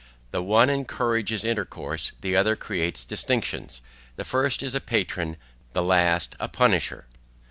[0.31, 3.83] The one encourages intercourse, the other creates distinctions.
[4.15, 5.37] The first is a patron,
[5.73, 7.05] the last a punisher.